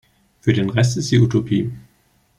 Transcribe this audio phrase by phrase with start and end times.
[0.39, 1.71] Für den Rest ist sie Utopie.